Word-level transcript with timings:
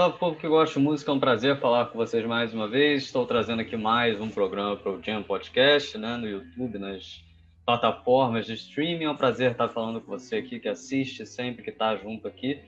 Salve 0.00 0.16
povo 0.16 0.34
que 0.34 0.48
gosta 0.48 0.80
de 0.80 0.82
música, 0.82 1.10
é 1.10 1.14
um 1.14 1.20
prazer 1.20 1.60
falar 1.60 1.84
com 1.84 1.98
vocês 1.98 2.24
mais 2.24 2.54
uma 2.54 2.66
vez. 2.66 3.02
Estou 3.02 3.26
trazendo 3.26 3.60
aqui 3.60 3.76
mais 3.76 4.18
um 4.18 4.30
programa 4.30 4.74
para 4.74 4.92
o 4.92 5.02
Jam 5.02 5.22
Podcast, 5.22 5.98
né, 5.98 6.16
no 6.16 6.26
YouTube, 6.26 6.78
nas 6.78 7.22
plataformas 7.66 8.46
de 8.46 8.54
streaming. 8.54 9.04
É 9.04 9.10
um 9.10 9.14
prazer 9.14 9.50
estar 9.50 9.68
falando 9.68 10.00
com 10.00 10.10
você 10.10 10.36
aqui 10.36 10.58
que 10.58 10.70
assiste 10.70 11.26
sempre, 11.26 11.62
que 11.62 11.68
está 11.68 11.94
junto 11.96 12.26
aqui. 12.26 12.62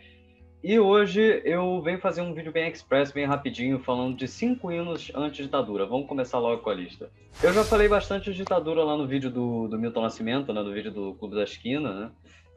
E 0.62 0.78
hoje 0.78 1.40
eu 1.46 1.80
venho 1.80 1.98
fazer 2.00 2.20
um 2.20 2.34
vídeo 2.34 2.52
bem 2.52 2.70
express, 2.70 3.10
bem 3.12 3.24
rapidinho, 3.24 3.78
falando 3.78 4.14
de 4.14 4.28
cinco 4.28 4.70
hinos 4.70 5.10
anti-ditadura. 5.14 5.86
Vamos 5.86 6.06
começar 6.06 6.38
logo 6.38 6.60
com 6.60 6.68
a 6.68 6.74
lista. 6.74 7.10
Eu 7.42 7.54
já 7.54 7.64
falei 7.64 7.88
bastante 7.88 8.30
de 8.30 8.36
ditadura 8.36 8.84
lá 8.84 8.94
no 8.94 9.06
vídeo 9.06 9.30
do, 9.30 9.68
do 9.68 9.78
Milton 9.78 10.02
Nascimento, 10.02 10.52
né, 10.52 10.60
no 10.60 10.70
vídeo 10.70 10.92
do 10.92 11.14
Clube 11.14 11.34
da 11.34 11.44
Esquina, 11.44 11.94
né? 11.94 12.10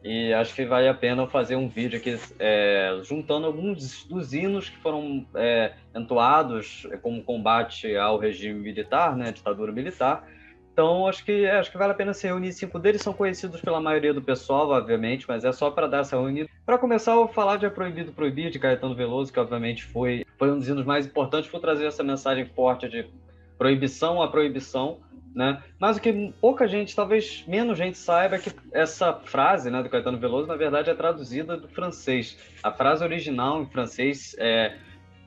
E 0.07 0.31
acho 0.33 0.53
que 0.53 0.63
vale 0.65 0.87
a 0.87 0.93
pena 0.93 1.25
fazer 1.25 1.55
um 1.55 1.67
vídeo 1.67 1.97
aqui 1.97 2.15
é, 2.37 2.99
juntando 3.03 3.47
alguns 3.47 4.03
dos 4.03 4.33
hinos 4.33 4.69
que 4.69 4.77
foram 4.77 5.25
é, 5.33 5.73
entoados 5.95 6.87
como 7.01 7.23
combate 7.23 7.97
ao 7.97 8.19
regime 8.19 8.59
militar, 8.59 9.17
né, 9.17 9.31
ditadura 9.31 9.71
militar, 9.71 10.23
então, 10.75 11.07
acho 11.07 11.23
que, 11.23 11.47
acho 11.47 11.71
que 11.71 11.77
vale 11.77 11.93
a 11.93 11.95
pena 11.95 12.13
se 12.13 12.27
reunir. 12.27 12.51
Cinco 12.51 12.77
deles 12.77 13.01
são 13.01 13.13
conhecidos 13.13 13.61
pela 13.61 13.79
maioria 13.79 14.13
do 14.13 14.21
pessoal, 14.21 14.69
obviamente, 14.71 15.25
mas 15.25 15.45
é 15.45 15.51
só 15.53 15.71
para 15.71 15.87
dar 15.87 15.99
essa 15.99 16.17
reunida. 16.17 16.49
Para 16.65 16.77
começar, 16.77 17.13
eu 17.13 17.19
vou 17.19 17.27
falar 17.29 17.55
de 17.55 17.65
A 17.65 17.71
Proibido 17.71 18.11
Proibir, 18.11 18.51
de 18.51 18.59
Caetano 18.59 18.93
Veloso, 18.93 19.31
que 19.31 19.39
obviamente 19.39 19.85
foi, 19.85 20.25
foi 20.37 20.51
um 20.51 20.59
dos 20.59 20.67
hinos 20.67 20.83
mais 20.83 21.05
importantes. 21.05 21.49
Vou 21.49 21.61
trazer 21.61 21.85
essa 21.85 22.03
mensagem 22.03 22.45
forte 22.47 22.89
de 22.89 23.07
proibição 23.57 24.21
a 24.21 24.27
proibição, 24.27 24.97
né? 25.35 25.61
Mas 25.77 25.97
o 25.97 26.01
que 26.01 26.33
pouca 26.39 26.65
gente, 26.65 26.95
talvez 26.95 27.43
menos 27.45 27.77
gente 27.77 27.97
saiba 27.97 28.37
é 28.37 28.39
que 28.39 28.51
essa 28.71 29.13
frase, 29.13 29.69
né, 29.69 29.83
do 29.83 29.89
Caetano 29.89 30.17
Veloso, 30.17 30.47
na 30.47 30.55
verdade 30.55 30.89
é 30.89 30.95
traduzida 30.95 31.57
do 31.57 31.67
francês. 31.67 32.37
A 32.63 32.71
frase 32.71 33.03
original 33.03 33.61
em 33.61 33.69
francês 33.69 34.33
é 34.39 34.77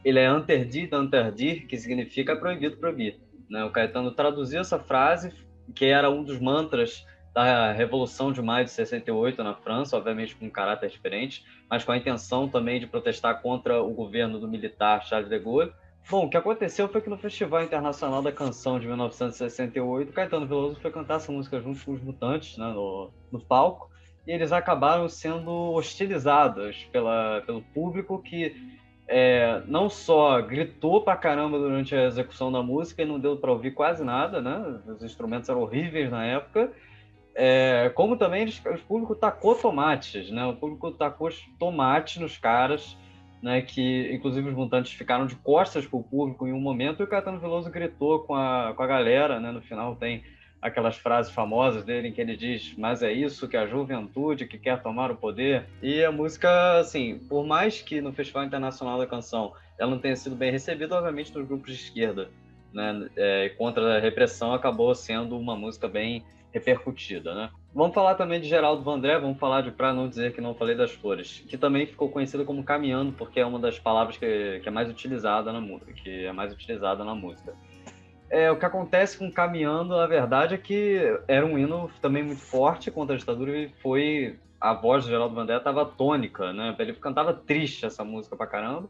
ele 0.04 0.18
é 0.18 0.30
interdit 0.30 0.90
d'interdire, 0.90 1.66
que 1.66 1.76
significa 1.76 2.34
proibido 2.34 2.78
proibir. 2.78 3.20
Né? 3.50 3.64
O 3.64 3.70
Caetano 3.70 4.12
traduziu 4.12 4.60
essa 4.60 4.78
frase, 4.78 5.32
que 5.74 5.84
era 5.84 6.08
um 6.08 6.22
dos 6.22 6.40
mantras 6.40 7.04
da 7.34 7.72
Revolução 7.72 8.32
de 8.32 8.40
Maio 8.40 8.64
de 8.64 8.70
68 8.70 9.42
na 9.44 9.54
França, 9.54 9.96
obviamente 9.96 10.34
com 10.34 10.46
um 10.46 10.50
caráter 10.50 10.88
diferente, 10.88 11.44
mas 11.68 11.84
com 11.84 11.92
a 11.92 11.96
intenção 11.96 12.48
também 12.48 12.80
de 12.80 12.86
protestar 12.86 13.42
contra 13.42 13.82
o 13.82 13.92
governo 13.92 14.38
do 14.38 14.48
militar 14.48 15.04
Charles 15.04 15.28
de 15.28 15.38
Gaulle. 15.38 15.72
Bom, 16.10 16.26
o 16.26 16.30
que 16.30 16.36
aconteceu 16.36 16.88
foi 16.88 17.00
que 17.00 17.10
no 17.10 17.18
Festival 17.18 17.62
Internacional 17.62 18.22
da 18.22 18.32
Canção 18.32 18.80
de 18.80 18.86
1968, 18.86 20.12
Caetano 20.12 20.46
Veloso 20.46 20.80
foi 20.80 20.90
cantar 20.90 21.16
essa 21.16 21.30
música 21.30 21.60
junto 21.60 21.84
com 21.84 21.92
os 21.92 22.02
Mutantes 22.02 22.56
né, 22.56 22.66
no, 22.66 23.10
no 23.30 23.40
palco, 23.40 23.90
e 24.26 24.32
eles 24.32 24.52
acabaram 24.52 25.08
sendo 25.08 25.50
hostilizados 25.72 26.84
pela, 26.92 27.42
pelo 27.46 27.62
público 27.62 28.22
que 28.22 28.54
é, 29.08 29.62
não 29.66 29.88
só 29.88 30.40
gritou 30.42 31.02
pra 31.02 31.16
caramba 31.16 31.58
durante 31.58 31.96
a 31.96 32.04
execução 32.04 32.52
da 32.52 32.62
música 32.62 33.02
e 33.02 33.06
não 33.06 33.18
deu 33.18 33.38
para 33.38 33.50
ouvir 33.50 33.70
quase 33.70 34.04
nada, 34.04 34.42
né? 34.42 34.80
Os 34.86 35.02
instrumentos 35.02 35.48
eram 35.48 35.62
horríveis 35.62 36.10
na 36.10 36.26
época. 36.26 36.70
É, 37.34 37.90
como 37.94 38.18
também 38.18 38.42
eles, 38.42 38.60
o 38.66 38.86
público 38.86 39.14
tacou 39.14 39.54
tomates, 39.54 40.30
né? 40.30 40.44
O 40.44 40.56
público 40.56 40.90
tacou 40.90 41.30
tomates 41.58 42.20
nos 42.20 42.36
caras, 42.36 42.98
né? 43.42 43.62
Que 43.62 44.12
inclusive 44.12 44.48
os 44.48 44.54
mutantes 44.54 44.92
ficaram 44.92 45.26
de 45.26 45.36
costas 45.36 45.86
pro 45.86 46.02
público 46.02 46.46
em 46.46 46.52
um 46.52 46.60
momento 46.60 47.02
e 47.02 47.04
o 47.04 47.06
Caetano 47.06 47.40
Veloso 47.40 47.70
gritou 47.70 48.20
com 48.20 48.34
a, 48.34 48.72
com 48.76 48.82
a 48.82 48.86
galera, 48.86 49.40
né? 49.40 49.50
No 49.50 49.60
final 49.60 49.96
tem 49.96 50.22
aquelas 50.60 50.96
frases 50.96 51.32
famosas 51.32 51.84
dele 51.84 52.08
em 52.08 52.12
que 52.12 52.20
ele 52.20 52.36
diz: 52.36 52.74
Mas 52.76 53.02
é 53.02 53.12
isso 53.12 53.48
que 53.48 53.56
a 53.56 53.66
juventude 53.66 54.46
que 54.46 54.58
quer 54.58 54.82
tomar 54.82 55.10
o 55.10 55.16
poder. 55.16 55.66
E 55.82 56.04
a 56.04 56.12
música, 56.12 56.78
assim, 56.78 57.18
por 57.28 57.46
mais 57.46 57.80
que 57.80 58.00
no 58.00 58.12
Festival 58.12 58.44
Internacional 58.44 58.98
da 58.98 59.06
Canção 59.06 59.52
ela 59.78 59.90
não 59.90 59.98
tenha 59.98 60.16
sido 60.16 60.34
bem 60.34 60.50
recebida, 60.50 60.96
obviamente, 60.96 61.32
nos 61.34 61.46
grupos 61.46 61.72
de 61.72 61.80
esquerda, 61.80 62.30
né, 62.72 63.08
é, 63.16 63.48
contra 63.50 63.96
a 63.96 64.00
repressão, 64.00 64.52
acabou 64.52 64.92
sendo 64.94 65.38
uma 65.38 65.54
música 65.54 65.86
bem 65.86 66.24
repercutida, 66.52 67.34
né? 67.34 67.50
Vamos 67.74 67.94
falar 67.94 68.14
também 68.14 68.40
de 68.40 68.48
Geraldo 68.48 68.82
Vandré, 68.82 69.18
vamos 69.18 69.38
falar 69.38 69.60
de 69.60 69.70
Pra 69.70 69.92
Não 69.92 70.08
Dizer 70.08 70.34
Que 70.34 70.40
Não 70.40 70.54
Falei 70.54 70.74
das 70.74 70.92
Flores, 70.92 71.44
que 71.48 71.56
também 71.56 71.86
ficou 71.86 72.10
conhecida 72.10 72.44
como 72.44 72.64
Caminhando, 72.64 73.12
porque 73.12 73.38
é 73.38 73.46
uma 73.46 73.58
das 73.58 73.78
palavras 73.78 74.16
que, 74.16 74.60
que 74.60 74.68
é 74.68 74.70
mais 74.70 74.88
utilizada 74.88 75.52
na 75.52 75.60
música, 75.60 75.92
que 75.92 76.26
é 76.26 76.32
mais 76.32 76.52
utilizada 76.52 77.04
na 77.04 77.14
música. 77.14 77.54
É, 78.30 78.50
o 78.50 78.58
que 78.58 78.64
acontece 78.64 79.18
com 79.18 79.30
Caminhando, 79.30 79.96
na 79.96 80.06
verdade, 80.06 80.54
é 80.54 80.58
que 80.58 81.00
era 81.26 81.44
um 81.46 81.58
hino 81.58 81.90
também 82.00 82.22
muito 82.22 82.40
forte 82.40 82.90
contra 82.90 83.14
a 83.14 83.18
ditadura 83.18 83.56
e 83.56 83.68
foi. 83.80 84.38
A 84.60 84.74
voz 84.74 85.04
do 85.04 85.10
Geraldo 85.10 85.36
Vandré 85.36 85.56
estava 85.56 85.86
tônica, 85.86 86.52
né? 86.52 86.74
Ele 86.80 86.92
cantava 86.94 87.32
triste 87.32 87.86
essa 87.86 88.02
música 88.02 88.34
pra 88.34 88.44
caramba. 88.44 88.88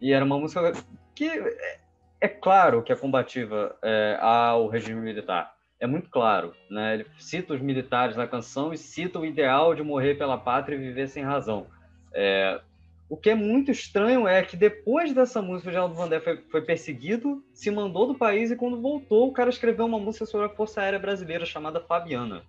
E 0.00 0.10
era 0.10 0.24
uma 0.24 0.38
música 0.38 0.72
que 1.14 1.26
é, 1.28 1.78
é 2.18 2.28
claro 2.28 2.82
que 2.82 2.90
é 2.90 2.96
combativa 2.96 3.76
é, 3.82 4.16
ao 4.18 4.68
regime 4.68 5.02
militar. 5.02 5.54
É 5.82 5.86
muito 5.88 6.08
claro, 6.08 6.54
né? 6.70 6.94
Ele 6.94 7.06
cita 7.18 7.54
os 7.54 7.60
militares 7.60 8.16
na 8.16 8.24
canção 8.24 8.72
e 8.72 8.78
cita 8.78 9.18
o 9.18 9.26
ideal 9.26 9.74
de 9.74 9.82
morrer 9.82 10.14
pela 10.14 10.38
pátria 10.38 10.76
e 10.76 10.78
viver 10.78 11.08
sem 11.08 11.24
razão. 11.24 11.66
É, 12.14 12.60
o 13.08 13.16
que 13.16 13.30
é 13.30 13.34
muito 13.34 13.72
estranho 13.72 14.28
é 14.28 14.40
que 14.44 14.56
depois 14.56 15.12
dessa 15.12 15.42
música, 15.42 15.70
o 15.70 15.72
Geraldo 15.72 15.96
Vandé 15.96 16.20
foi, 16.20 16.36
foi 16.52 16.62
perseguido, 16.62 17.42
se 17.52 17.68
mandou 17.68 18.06
do 18.06 18.14
país 18.14 18.52
e 18.52 18.56
quando 18.56 18.80
voltou, 18.80 19.26
o 19.26 19.32
cara 19.32 19.50
escreveu 19.50 19.84
uma 19.86 19.98
música 19.98 20.24
sobre 20.24 20.46
a 20.46 20.50
Força 20.50 20.80
Aérea 20.80 21.00
Brasileira 21.00 21.44
chamada 21.44 21.80
Fabiana. 21.80 22.44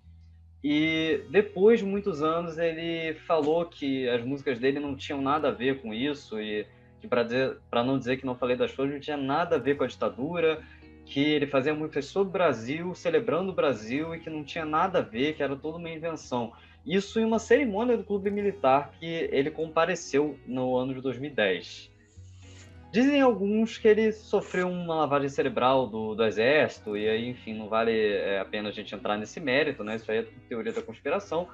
E 0.62 1.24
depois 1.28 1.80
de 1.80 1.84
muitos 1.84 2.22
anos, 2.22 2.56
ele 2.56 3.14
falou 3.26 3.66
que 3.66 4.08
as 4.08 4.24
músicas 4.24 4.60
dele 4.60 4.78
não 4.78 4.94
tinham 4.94 5.20
nada 5.20 5.48
a 5.48 5.50
ver 5.50 5.82
com 5.82 5.92
isso 5.92 6.40
e 6.40 6.64
para 7.08 7.82
não 7.82 7.98
dizer 7.98 8.16
que 8.16 8.24
não 8.24 8.36
falei 8.36 8.56
das 8.56 8.70
flores, 8.70 8.94
não 8.94 9.00
tinha 9.00 9.16
nada 9.16 9.56
a 9.56 9.58
ver 9.58 9.76
com 9.76 9.82
a 9.82 9.88
ditadura, 9.88 10.62
que 11.06 11.20
ele 11.20 11.46
fazia 11.46 11.74
músicas 11.74 12.06
sobre 12.06 12.28
o 12.28 12.32
Brasil, 12.32 12.94
celebrando 12.94 13.50
o 13.50 13.54
Brasil 13.54 14.14
e 14.14 14.20
que 14.20 14.30
não 14.30 14.42
tinha 14.42 14.64
nada 14.64 14.98
a 14.98 15.02
ver, 15.02 15.34
que 15.34 15.42
era 15.42 15.54
toda 15.54 15.78
uma 15.78 15.90
invenção. 15.90 16.52
Isso 16.86 17.18
em 17.18 17.24
uma 17.24 17.38
cerimônia 17.38 17.96
do 17.96 18.04
clube 18.04 18.30
militar 18.30 18.90
que 18.98 19.06
ele 19.06 19.50
compareceu 19.50 20.38
no 20.46 20.76
ano 20.76 20.94
de 20.94 21.00
2010. 21.00 21.90
Dizem 22.92 23.20
alguns 23.20 23.76
que 23.76 23.88
ele 23.88 24.12
sofreu 24.12 24.68
uma 24.68 24.94
lavagem 24.94 25.28
cerebral 25.28 25.88
do, 25.88 26.14
do 26.14 26.24
exército, 26.24 26.96
e 26.96 27.08
aí, 27.08 27.28
enfim, 27.28 27.52
não 27.52 27.68
vale 27.68 27.92
é, 27.92 28.38
a 28.38 28.44
pena 28.44 28.68
a 28.68 28.72
gente 28.72 28.94
entrar 28.94 29.18
nesse 29.18 29.40
mérito, 29.40 29.82
né? 29.82 29.96
Isso 29.96 30.10
aí 30.12 30.18
é 30.18 30.26
teoria 30.48 30.72
da 30.72 30.80
conspiração. 30.80 31.48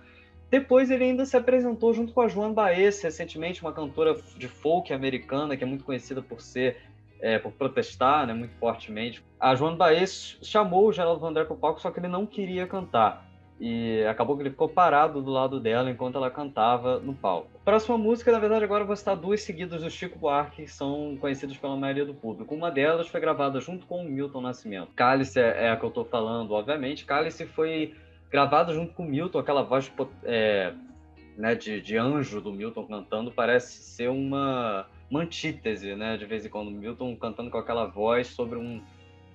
Depois 0.51 0.91
ele 0.91 1.05
ainda 1.05 1.25
se 1.25 1.37
apresentou 1.37 1.95
junto 1.95 2.13
com 2.13 2.21
a 2.21 2.29
Joan 2.29 2.53
Baez, 2.53 3.01
recentemente 3.01 3.63
uma 3.63 3.73
cantora 3.73 4.21
de 4.37 4.49
folk 4.49 4.93
americana 4.93 5.57
que 5.57 5.63
é 5.65 5.67
muito 5.67 5.85
conhecida 5.85 6.21
por 6.21 6.43
ser 6.43 6.77
é, 7.21 7.39
por 7.39 7.53
protestar, 7.53 8.27
né, 8.27 8.35
muito 8.35 8.55
fortemente. 8.57 9.23
A 9.39 9.55
Joan 9.55 9.77
Baez 9.77 10.39
chamou 10.43 10.89
o 10.89 10.93
Geraldo 10.93 11.21
Vandré 11.21 11.45
para 11.45 11.55
o 11.55 11.59
palco, 11.59 11.81
só 11.81 11.91
que 11.91 12.01
ele 12.01 12.09
não 12.09 12.27
queria 12.27 12.67
cantar 12.67 13.31
e 13.61 14.03
acabou 14.07 14.37
que 14.37 14.43
ele 14.43 14.51
ficou 14.51 14.71
parado 14.71 15.21
do 15.21 15.31
lado 15.31 15.61
dela 15.61 15.91
enquanto 15.91 16.17
ela 16.17 16.31
cantava 16.31 16.99
no 16.99 17.13
palco. 17.13 17.51
Próxima 17.63 17.99
música, 17.99 18.33
na 18.33 18.39
verdade, 18.39 18.65
agora 18.65 18.85
vou 18.85 18.97
citar 18.97 19.15
duas 19.15 19.43
seguidas 19.43 19.83
do 19.83 19.91
Chico 19.91 20.19
Buarque, 20.19 20.63
que 20.63 20.71
são 20.71 21.19
conhecidas 21.21 21.59
pela 21.59 21.77
maioria 21.77 22.07
do 22.07 22.15
público. 22.15 22.55
Uma 22.55 22.71
delas 22.71 23.07
foi 23.09 23.21
gravada 23.21 23.61
junto 23.61 23.85
com 23.87 24.01
o 24.01 24.05
Milton 24.09 24.41
Nascimento. 24.41 24.93
Cálice 24.97 25.39
é, 25.39 25.67
é 25.67 25.71
a 25.71 25.77
que 25.77 25.85
eu 25.85 25.91
estou 25.91 26.07
falando, 26.07 26.53
obviamente. 26.53 27.05
Cálice 27.05 27.45
foi 27.45 27.95
gravado 28.31 28.73
junto 28.73 28.95
com 28.95 29.05
o 29.05 29.07
Milton, 29.07 29.39
aquela 29.39 29.63
voz 29.63 29.93
é, 30.25 30.73
né, 31.37 31.55
de, 31.55 31.83
de 31.83 31.99
anjo 31.99 32.41
do 32.41 32.53
Milton 32.53 32.87
cantando, 32.87 33.31
parece 33.31 33.83
ser 33.83 34.09
uma, 34.09 34.87
uma 35.11 35.23
antítese, 35.23 35.95
né? 35.95 36.17
De 36.17 36.25
vez 36.25 36.47
em 36.47 36.49
quando, 36.49 36.71
Milton 36.71 37.17
cantando 37.17 37.51
com 37.51 37.59
aquela 37.59 37.87
voz 37.87 38.29
sobre 38.29 38.59
um 38.59 38.81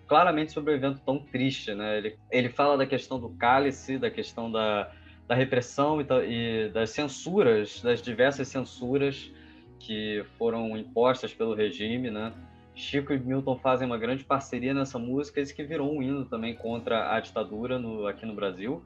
claramente 0.07 0.51
sobre 0.51 0.71
um 0.71 0.75
evento 0.75 1.01
tão 1.05 1.19
triste, 1.19 1.73
né? 1.73 1.97
Ele, 1.97 2.17
ele 2.31 2.49
fala 2.49 2.77
da 2.77 2.85
questão 2.85 3.19
do 3.19 3.29
cálice, 3.29 3.97
da 3.97 4.09
questão 4.09 4.51
da, 4.51 4.91
da 5.27 5.35
repressão 5.35 5.99
e, 5.99 6.05
e 6.27 6.69
das 6.69 6.91
censuras, 6.91 7.81
das 7.81 8.01
diversas 8.01 8.47
censuras 8.47 9.31
que 9.79 10.23
foram 10.37 10.77
impostas 10.77 11.33
pelo 11.33 11.53
regime, 11.53 12.09
né? 12.09 12.31
Chico 12.75 13.13
e 13.13 13.19
Milton 13.19 13.57
fazem 13.57 13.87
uma 13.87 13.97
grande 13.97 14.23
parceria 14.23 14.73
nessa 14.73 14.99
música, 14.99 15.39
isso 15.39 15.55
que 15.55 15.63
virou 15.63 15.91
um 15.91 16.03
hino 16.03 16.25
também 16.25 16.55
contra 16.55 17.15
a 17.15 17.19
ditadura 17.19 17.79
no, 17.79 18.05
aqui 18.05 18.25
no 18.25 18.35
Brasil. 18.35 18.83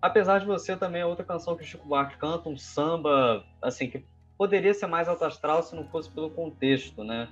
Apesar 0.00 0.38
de 0.38 0.46
você 0.46 0.76
também 0.76 1.02
é 1.02 1.06
outra 1.06 1.24
canção 1.24 1.56
que 1.56 1.62
o 1.62 1.66
Chico 1.66 1.86
Buarque 1.86 2.16
canta, 2.18 2.48
um 2.48 2.56
samba, 2.56 3.44
assim, 3.60 3.88
que 3.88 4.04
poderia 4.36 4.74
ser 4.74 4.86
mais 4.86 5.08
alto 5.08 5.24
astral 5.24 5.62
se 5.62 5.74
não 5.74 5.84
fosse 5.84 6.10
pelo 6.10 6.30
contexto, 6.30 7.04
né? 7.04 7.28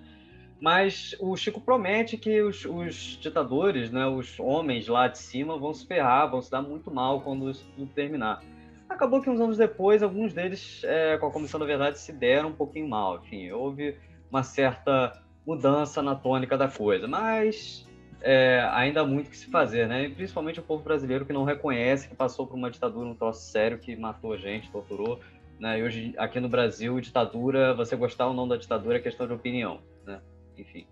Mas 0.61 1.17
o 1.19 1.35
Chico 1.37 1.61
promete 1.61 2.19
que 2.19 2.43
os, 2.43 2.67
os, 2.67 3.19
ditadores, 3.21 3.91
né, 3.91 4.07
os 4.07 4.39
homens 4.39 4.87
lá 4.89 5.09
de 5.09 5.19
cima, 5.19 5.59
vão 5.59 5.73
se 5.73 5.87
ferrar, 5.87 6.31
vão 6.31 6.43
se 6.43 6.51
dar 6.51 6.61
muito 6.61 6.91
mal 6.91 7.23
quando 7.23 7.51
isso 7.51 7.67
tudo 7.75 7.91
terminar. 7.93 8.43
Acabou 8.87 9.23
que 9.23 9.31
uns 9.31 9.41
anos 9.41 9.57
depois, 9.57 10.03
alguns 10.03 10.35
deles, 10.35 10.83
é, 10.85 11.17
com 11.17 11.27
a 11.27 11.31
Comissão 11.31 11.59
da 11.59 11.65
Verdade, 11.65 11.99
se 11.99 12.13
deram 12.13 12.51
um 12.51 12.55
pouquinho 12.55 12.89
mal. 12.89 13.21
Enfim, 13.25 13.51
houve 13.53 13.97
uma 14.31 14.43
certa 14.43 15.23
mudança 15.47 16.03
na 16.03 16.15
tônica 16.15 16.59
da 16.59 16.69
coisa. 16.69 17.09
Mas 17.09 17.87
é, 18.21 18.69
ainda 18.73 19.01
há 19.01 19.07
muito 19.07 19.31
que 19.31 19.37
se 19.37 19.47
fazer, 19.47 19.89
né? 19.89 20.05
E 20.05 20.11
principalmente 20.11 20.61
o 20.61 20.63
povo 20.63 20.83
brasileiro 20.83 21.25
que 21.25 21.33
não 21.33 21.45
reconhece 21.45 22.09
que 22.09 22.15
passou 22.15 22.47
por 22.47 22.57
uma 22.57 22.71
ditadura, 22.71 23.09
um 23.09 23.15
troço 23.15 23.41
sério 23.51 23.79
que 23.79 23.97
matou 23.97 24.37
gente, 24.37 24.71
torturou. 24.71 25.21
Né? 25.61 25.79
E 25.79 25.83
hoje, 25.83 26.15
aqui 26.17 26.41
no 26.41 26.49
Brasil, 26.49 26.99
ditadura, 27.01 27.75
você 27.75 27.95
gostar 27.95 28.27
ou 28.27 28.35
não 28.35 28.49
da 28.49 28.57
ditadura 28.57 28.97
é 28.97 29.01
questão 29.01 29.27
de 29.27 29.35
opinião. 29.35 29.81
enfim. 30.57 30.87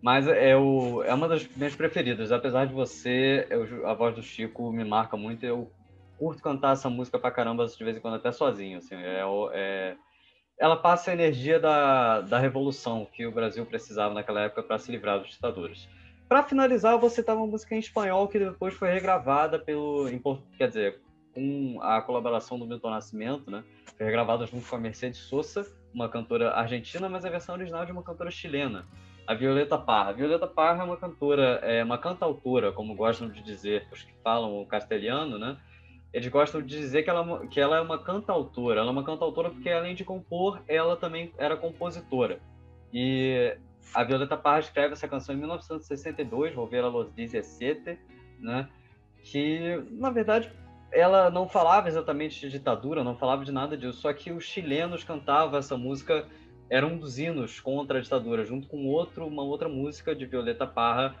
Mas 0.00 0.28
é, 0.28 0.56
o, 0.56 1.02
é 1.02 1.12
uma 1.12 1.26
das 1.26 1.48
minhas 1.56 1.74
preferidas. 1.74 2.30
Apesar 2.30 2.66
de 2.66 2.72
você, 2.72 3.46
eu, 3.50 3.88
a 3.88 3.94
voz 3.94 4.14
do 4.14 4.22
Chico 4.22 4.70
me 4.70 4.84
marca 4.84 5.16
muito. 5.16 5.44
Eu 5.44 5.70
curto 6.16 6.42
cantar 6.42 6.74
essa 6.74 6.88
música 6.88 7.18
pra 7.18 7.30
caramba 7.30 7.66
de 7.66 7.84
vez 7.84 7.96
em 7.96 8.00
quando, 8.00 8.14
até 8.14 8.30
sozinho. 8.30 8.78
Assim, 8.78 8.94
é, 8.94 9.22
é, 9.52 9.96
ela 10.60 10.76
passa 10.76 11.10
a 11.10 11.14
energia 11.14 11.58
da, 11.58 12.20
da 12.20 12.38
revolução 12.38 13.08
que 13.12 13.26
o 13.26 13.32
Brasil 13.32 13.66
precisava 13.66 14.14
naquela 14.14 14.42
época 14.42 14.62
para 14.62 14.78
se 14.78 14.92
livrar 14.92 15.18
dos 15.18 15.30
ditadores. 15.30 15.88
Para 16.28 16.42
finalizar, 16.42 16.92
eu 16.92 17.00
vou 17.00 17.10
citar 17.10 17.34
uma 17.34 17.46
música 17.46 17.74
em 17.74 17.78
espanhol 17.78 18.28
que 18.28 18.38
depois 18.38 18.74
foi 18.74 18.90
regravada 18.90 19.58
pelo. 19.58 20.06
Quer 20.56 20.68
dizer, 20.68 21.00
com 21.34 21.78
a 21.82 22.00
colaboração 22.00 22.58
do 22.58 22.66
Milton 22.66 22.90
Nascimento, 22.90 23.50
né? 23.50 23.64
Foi 23.96 24.06
regravada 24.06 24.46
junto 24.46 24.66
com 24.68 24.76
a 24.76 24.78
Mercedes 24.78 25.18
Sosa, 25.20 25.66
uma 25.92 26.08
cantora 26.08 26.52
argentina, 26.52 27.08
mas 27.08 27.24
a 27.24 27.30
versão 27.30 27.54
original 27.54 27.82
é 27.82 27.86
de 27.86 27.92
uma 27.92 28.02
cantora 28.02 28.30
chilena, 28.30 28.86
a 29.26 29.34
Violeta 29.34 29.78
Parra. 29.78 30.10
A 30.10 30.12
Violeta 30.12 30.46
Parra 30.46 30.82
é 30.82 30.86
uma 30.86 30.96
cantora, 30.96 31.60
é 31.62 31.82
uma 31.82 31.98
cantautora, 31.98 32.72
como 32.72 32.94
gostam 32.94 33.28
de 33.28 33.42
dizer 33.42 33.86
os 33.92 34.02
que 34.02 34.12
falam 34.22 34.60
o 34.60 34.66
castelhano, 34.66 35.38
né? 35.38 35.56
Eles 36.12 36.28
gostam 36.28 36.62
de 36.62 36.68
dizer 36.68 37.02
que 37.02 37.10
ela, 37.10 37.46
que 37.48 37.60
ela 37.60 37.76
é 37.76 37.80
uma 37.80 37.98
cantautora. 37.98 38.80
Ela 38.80 38.90
é 38.90 38.92
uma 38.92 39.02
cantautora 39.02 39.50
porque, 39.50 39.68
além 39.68 39.96
de 39.96 40.04
compor, 40.04 40.62
ela 40.68 40.96
também 40.96 41.32
era 41.36 41.56
compositora. 41.56 42.40
E 42.92 43.56
a 43.92 44.04
Violeta 44.04 44.36
Parra 44.36 44.60
escreve 44.60 44.92
essa 44.92 45.08
canção 45.08 45.34
em 45.34 45.38
1962, 45.38 46.54
Volver 46.54 46.84
a 46.84 46.88
los 46.88 47.10
17, 47.10 47.98
né? 48.38 48.68
Que, 49.24 49.82
na 49.90 50.10
verdade, 50.10 50.52
ela 50.94 51.28
não 51.28 51.48
falava 51.48 51.88
exatamente 51.88 52.40
de 52.40 52.48
ditadura, 52.48 53.02
não 53.02 53.16
falava 53.16 53.44
de 53.44 53.50
nada 53.50 53.76
disso, 53.76 54.00
só 54.00 54.12
que 54.12 54.30
os 54.30 54.44
chilenos 54.44 55.02
cantavam 55.02 55.58
essa 55.58 55.76
música, 55.76 56.24
era 56.70 56.86
um 56.86 56.96
dos 56.96 57.18
hinos 57.18 57.58
contra 57.58 57.98
a 57.98 58.00
ditadura, 58.00 58.44
junto 58.44 58.68
com 58.68 58.86
outro, 58.86 59.26
uma 59.26 59.42
outra 59.42 59.68
música 59.68 60.14
de 60.14 60.24
Violeta 60.24 60.66
Parra, 60.66 61.16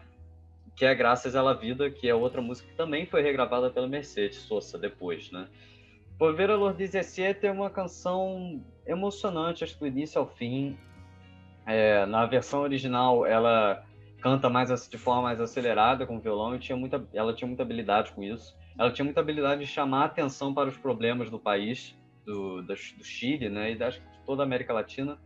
que 0.76 0.84
é 0.84 0.94
Graças 0.94 1.34
à 1.34 1.52
Vida, 1.52 1.90
que 1.90 2.08
é 2.08 2.14
outra 2.14 2.40
música 2.40 2.68
que 2.68 2.76
também 2.76 3.04
foi 3.04 3.22
regravada 3.22 3.68
pela 3.68 3.88
Mercedes 3.88 4.38
Sosa 4.38 4.78
depois, 4.78 5.30
né? 5.32 5.48
Volver 6.18 6.50
a 6.50 6.56
los 6.56 6.76
17 6.76 7.44
é 7.46 7.50
uma 7.50 7.68
canção 7.68 8.64
emocionante, 8.86 9.64
acho 9.64 9.74
que 9.74 9.80
do 9.80 9.86
início 9.88 10.20
ao 10.20 10.28
fim. 10.28 10.78
É, 11.66 12.06
na 12.06 12.26
versão 12.26 12.60
original, 12.60 13.26
ela 13.26 13.84
canta 14.20 14.48
mais 14.48 14.88
de 14.88 14.98
forma 14.98 15.22
mais 15.22 15.40
acelerada 15.40 16.06
com 16.06 16.20
violão 16.20 16.54
e 16.54 16.58
tinha 16.58 16.76
muita, 16.76 17.04
ela 17.12 17.34
tinha 17.34 17.48
muita 17.48 17.62
habilidade 17.62 18.12
com 18.12 18.22
isso 18.22 18.54
ela 18.78 18.90
tinha 18.90 19.04
muita 19.04 19.20
habilidade 19.20 19.60
de 19.60 19.66
chamar 19.66 20.06
atenção 20.06 20.52
para 20.52 20.68
os 20.68 20.76
problemas 20.76 21.30
do 21.30 21.38
país, 21.38 21.96
do, 22.24 22.62
do, 22.62 22.74
do 22.74 23.04
Chile, 23.04 23.48
né, 23.48 23.72
e 23.72 23.76
de 23.76 24.00
toda 24.26 24.42
a 24.42 24.46
América 24.46 24.72
Latina. 24.72 25.18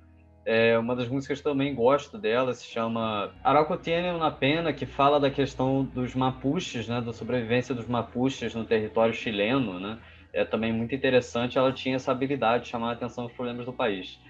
É, 0.44 0.78
uma 0.78 0.96
das 0.96 1.08
músicas 1.08 1.38
que 1.38 1.44
também 1.44 1.74
gosto 1.74 2.16
dela 2.16 2.54
se 2.54 2.64
chama 2.66 3.32
Arauco 3.44 3.76
Tiene 3.76 4.08
una 4.10 4.30
Pena, 4.30 4.72
que 4.72 4.86
fala 4.86 5.20
da 5.20 5.30
questão 5.30 5.84
dos 5.84 6.14
mapuches, 6.14 6.88
né, 6.88 7.00
da 7.00 7.12
sobrevivência 7.12 7.74
dos 7.74 7.86
mapuches 7.86 8.54
no 8.54 8.64
território 8.64 9.14
chileno, 9.14 9.78
né. 9.80 9.98
É 10.32 10.44
também 10.44 10.72
muito 10.72 10.94
interessante, 10.94 11.56
ela 11.56 11.72
tinha 11.72 11.96
essa 11.96 12.12
habilidade 12.12 12.64
de 12.64 12.70
chamar 12.70 12.90
a 12.90 12.92
atenção 12.92 13.24
aos 13.24 13.32
problemas 13.32 13.64
do 13.64 13.72
país. 13.72 14.20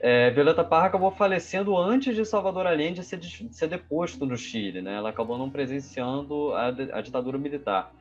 É, 0.00 0.30
Violeta 0.30 0.64
Parra 0.64 0.86
acabou 0.86 1.10
falecendo 1.10 1.76
antes 1.76 2.14
de 2.14 2.24
Salvador 2.24 2.66
Allende 2.66 3.02
ser, 3.02 3.20
ser 3.22 3.68
deposto 3.68 4.26
no 4.26 4.36
Chile, 4.36 4.80
né? 4.80 4.94
Ela 4.94 5.10
acabou 5.10 5.38
não 5.38 5.50
presenciando 5.50 6.52
a, 6.54 6.66
a 6.66 7.00
ditadura 7.00 7.38
militar 7.38 7.92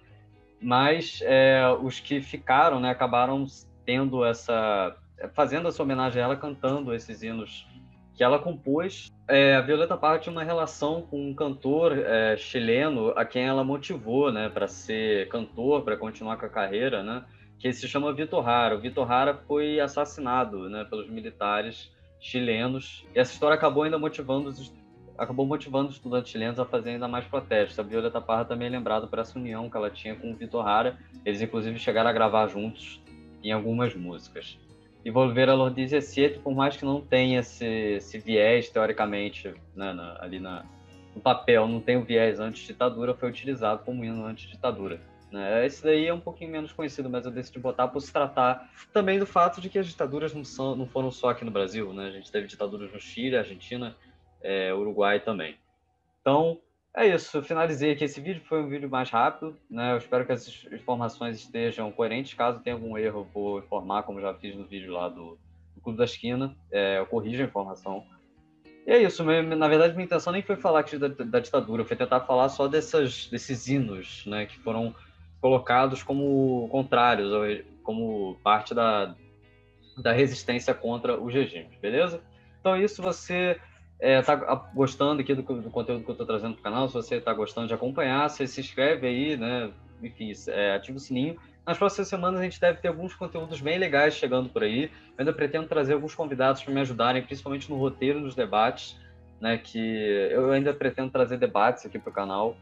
mas 0.61 1.21
é, 1.23 1.61
os 1.81 1.99
que 1.99 2.21
ficaram, 2.21 2.79
né, 2.79 2.89
acabaram 2.89 3.45
tendo 3.85 4.25
essa, 4.25 4.95
fazendo 5.33 5.67
essa 5.67 5.81
homenagem 5.81 6.21
a 6.21 6.25
ela, 6.25 6.35
cantando 6.35 6.93
esses 6.93 7.23
hinos 7.23 7.67
que 8.15 8.23
ela 8.23 8.39
compôs. 8.39 9.11
É, 9.27 9.55
a 9.55 9.61
Violeta 9.61 9.95
Parra 9.95 10.17
tinha 10.19 10.33
uma 10.33 10.43
relação 10.43 11.03
com 11.03 11.29
um 11.29 11.33
cantor 11.33 11.97
é, 11.97 12.35
chileno 12.35 13.09
a 13.15 13.23
quem 13.23 13.45
ela 13.45 13.63
motivou, 13.63 14.31
né, 14.31 14.49
para 14.49 14.67
ser 14.67 15.29
cantor, 15.29 15.83
para 15.83 15.95
continuar 15.95 16.37
com 16.37 16.45
a 16.45 16.49
carreira, 16.49 17.03
né, 17.03 17.23
que 17.59 17.71
se 17.71 17.87
chama 17.87 18.13
Vitor 18.13 18.47
Hara. 18.47 18.75
O 18.75 18.79
Vitor 18.79 19.09
Hara 19.11 19.35
foi 19.47 19.79
assassinado, 19.79 20.69
né, 20.69 20.83
pelos 20.85 21.09
militares 21.09 21.91
chilenos. 22.19 23.05
E 23.15 23.19
essa 23.19 23.33
história 23.33 23.55
acabou 23.55 23.83
ainda 23.83 23.99
motivando 23.99 24.49
os 24.49 24.73
acabou 25.17 25.45
motivando 25.45 25.89
os 25.89 25.95
estudantes 25.95 26.31
chilenos 26.31 26.59
a 26.59 26.65
fazer 26.65 26.91
ainda 26.91 27.07
mais 27.07 27.25
protestos. 27.25 27.77
A 27.79 27.83
Violeta 27.83 28.21
Parra 28.21 28.45
também 28.45 28.67
é 28.67 28.71
lembrada 28.71 29.07
por 29.07 29.19
essa 29.19 29.37
união 29.37 29.69
que 29.69 29.77
ela 29.77 29.89
tinha 29.89 30.15
com 30.15 30.31
o 30.31 30.35
Vitor 30.35 30.67
Hara. 30.67 30.97
Eles, 31.25 31.41
inclusive, 31.41 31.79
chegaram 31.79 32.09
a 32.09 32.13
gravar 32.13 32.47
juntos 32.47 33.01
em 33.43 33.51
algumas 33.51 33.95
músicas. 33.95 34.57
E 35.03 35.11
Volver 35.11 35.49
a 35.49 35.53
los 35.53 35.73
17, 35.73 36.39
por 36.39 36.53
mais 36.53 36.75
que 36.75 36.83
não 36.83 37.01
tenha 37.01 37.39
esse, 37.39 37.65
esse 37.65 38.19
viés, 38.19 38.69
teoricamente, 38.69 39.53
né, 39.75 39.93
na, 39.93 40.17
ali 40.21 40.39
na, 40.39 40.65
no 41.15 41.21
papel, 41.21 41.67
não 41.67 41.79
tem 41.79 41.97
o 41.97 42.03
viés 42.03 42.39
anti-ditadura, 42.39 43.13
foi 43.13 43.29
utilizado 43.29 43.83
como 43.83 44.03
hino 44.03 44.25
anti-ditadura. 44.25 44.99
Né? 45.31 45.65
Esse 45.65 45.83
daí 45.83 46.07
é 46.07 46.13
um 46.13 46.19
pouquinho 46.19 46.51
menos 46.51 46.71
conhecido, 46.71 47.09
mas 47.09 47.25
eu 47.25 47.31
decidi 47.31 47.59
botar 47.59 47.87
por 47.87 48.01
se 48.01 48.11
tratar 48.11 48.69
também 48.93 49.19
do 49.19 49.25
fato 49.25 49.59
de 49.59 49.69
que 49.69 49.79
as 49.79 49.87
ditaduras 49.87 50.33
não, 50.33 50.43
são, 50.43 50.75
não 50.75 50.87
foram 50.87 51.11
só 51.11 51.29
aqui 51.29 51.43
no 51.43 51.51
Brasil. 51.51 51.93
Né? 51.93 52.07
A 52.07 52.11
gente 52.11 52.31
teve 52.31 52.47
ditaduras 52.47 52.91
no 52.91 52.99
Chile, 52.99 53.37
Argentina, 53.37 53.95
é, 54.47 54.73
Uruguai 54.73 55.19
também. 55.19 55.57
Então, 56.21 56.57
é 56.95 57.05
isso. 57.05 57.37
Eu 57.37 57.43
finalizei 57.43 57.91
aqui 57.91 58.05
esse 58.05 58.21
vídeo. 58.21 58.41
Foi 58.45 58.63
um 58.63 58.69
vídeo 58.69 58.89
mais 58.89 59.09
rápido. 59.09 59.57
Né? 59.69 59.91
Eu 59.91 59.97
espero 59.97 60.25
que 60.25 60.31
as 60.31 60.65
informações 60.71 61.37
estejam 61.37 61.91
coerentes. 61.91 62.33
Caso 62.33 62.61
tenha 62.61 62.77
algum 62.77 62.97
erro, 62.97 63.19
eu 63.19 63.23
vou 63.25 63.59
informar, 63.59 64.03
como 64.03 64.21
já 64.21 64.33
fiz 64.33 64.55
no 64.55 64.63
vídeo 64.63 64.93
lá 64.93 65.09
do, 65.09 65.37
do 65.75 65.81
Clube 65.81 65.97
da 65.97 66.05
Esquina. 66.05 66.55
É, 66.71 66.97
eu 66.97 67.05
corrijo 67.05 67.43
a 67.43 67.45
informação. 67.45 68.05
E 68.85 68.91
é 68.91 69.03
isso. 69.03 69.21
Na 69.25 69.67
verdade, 69.67 69.93
minha 69.95 70.05
intenção 70.05 70.31
nem 70.31 70.41
foi 70.41 70.55
falar 70.55 70.79
aqui 70.79 70.97
da, 70.97 71.09
da 71.09 71.41
ditadura. 71.41 71.83
Foi 71.83 71.97
tentar 71.97 72.21
falar 72.21 72.47
só 72.47 72.69
dessas, 72.69 73.27
desses 73.27 73.67
hinos 73.67 74.25
né, 74.25 74.45
que 74.45 74.57
foram 74.59 74.95
colocados 75.41 76.03
como 76.03 76.69
contrários, 76.71 77.65
como 77.83 78.39
parte 78.41 78.73
da, 78.73 79.13
da 79.97 80.13
resistência 80.13 80.73
contra 80.73 81.19
os 81.19 81.33
regimes. 81.33 81.77
Beleza? 81.81 82.21
Então, 82.61 82.75
é 82.75 82.81
isso. 82.81 83.01
Você 83.01 83.59
é, 83.99 84.21
tá 84.21 84.35
gostando 84.73 85.21
aqui 85.21 85.33
do, 85.33 85.41
do 85.41 85.69
conteúdo 85.69 86.03
que 86.03 86.09
eu 86.09 86.13
estou 86.13 86.27
trazendo 86.27 86.53
para 86.53 86.59
o 86.59 86.63
canal, 86.63 86.87
se 86.87 86.93
você 86.93 87.15
está 87.15 87.33
gostando 87.33 87.67
de 87.67 87.73
acompanhar, 87.73 88.29
você 88.29 88.45
se 88.45 88.61
inscreve 88.61 89.07
aí, 89.07 89.37
né? 89.37 89.71
Enfim, 90.01 90.31
é, 90.47 90.75
ativa 90.75 90.97
o 90.97 91.01
sininho. 91.01 91.37
Nas 91.65 91.77
próximas 91.77 92.07
semanas 92.07 92.39
a 92.39 92.43
gente 92.43 92.61
deve 92.61 92.79
ter 92.79 92.87
alguns 92.87 93.15
conteúdos 93.15 93.59
bem 93.59 93.77
legais 93.77 94.13
chegando 94.13 94.49
por 94.49 94.63
aí. 94.63 94.83
Eu 94.85 95.19
ainda 95.19 95.33
pretendo 95.33 95.67
trazer 95.67 95.93
alguns 95.93 96.13
convidados 96.13 96.61
para 96.61 96.73
me 96.73 96.79
ajudarem, 96.79 97.23
principalmente 97.23 97.69
no 97.69 97.77
roteiro 97.77 98.21
dos 98.21 98.35
debates, 98.35 98.95
né? 99.41 99.57
Que 99.57 99.79
eu 100.31 100.51
ainda 100.51 100.73
pretendo 100.73 101.11
trazer 101.11 101.37
debates 101.37 101.85
aqui 101.85 101.97
para 101.97 102.11
o 102.11 102.13
canal. 102.13 102.55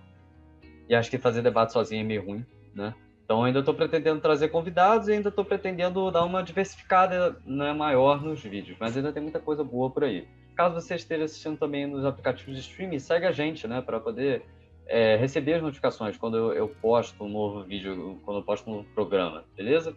E 0.88 0.96
acho 0.96 1.10
que 1.10 1.18
fazer 1.18 1.42
debate 1.42 1.74
sozinho 1.74 2.02
é 2.02 2.04
meio 2.04 2.26
ruim, 2.26 2.46
né? 2.74 2.96
Então 3.26 3.44
ainda 3.44 3.60
estou 3.60 3.74
pretendendo 3.74 4.22
trazer 4.22 4.50
convidados 4.50 5.08
e 5.08 5.14
ainda 5.14 5.30
estou 5.30 5.44
pretendendo 5.44 6.10
dar 6.12 6.24
uma 6.24 6.44
diversificada 6.44 7.36
né, 7.44 7.74
maior 7.74 8.22
nos 8.22 8.42
vídeos, 8.42 8.78
mas 8.80 8.96
ainda 8.96 9.12
tem 9.12 9.22
muita 9.22 9.40
coisa 9.40 9.64
boa 9.64 9.90
por 9.90 10.04
aí. 10.04 10.28
Caso 10.56 10.76
você 10.76 10.96
esteja 10.96 11.26
assistindo 11.26 11.58
também 11.58 11.86
nos 11.86 12.06
aplicativos 12.06 12.56
de 12.56 12.62
streaming, 12.62 13.00
segue 13.00 13.26
a 13.26 13.32
gente, 13.32 13.68
né, 13.68 13.82
para 13.82 14.00
poder 14.00 14.44
é, 14.88 15.16
receber 15.18 15.56
as 15.56 15.62
notificações 15.62 16.18
quando 16.18 16.38
eu, 16.38 16.54
eu, 16.54 16.68
posto 16.68 17.24
um 17.24 17.30
novo 17.30 17.64
vídeo, 17.64 18.20
quando 18.24 18.40
eu 18.40 18.44
posto 18.44 18.70
um 18.70 18.84
programa, 18.84 19.44
beleza? 19.56 19.96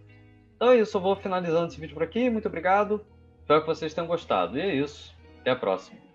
Então 0.56 0.72
é 0.72 0.78
isso, 0.78 0.96
eu 0.96 1.00
vou 1.00 1.14
finalizando 1.14 1.68
esse 1.68 1.80
vídeo 1.80 1.94
por 1.94 2.02
aqui. 2.02 2.28
Muito 2.28 2.48
obrigado. 2.48 3.04
Espero 3.40 3.60
que 3.60 3.66
vocês 3.66 3.94
tenham 3.94 4.08
gostado. 4.08 4.58
E 4.58 4.60
é 4.60 4.74
isso. 4.74 5.16
Até 5.40 5.52
a 5.52 5.56
próxima. 5.56 6.07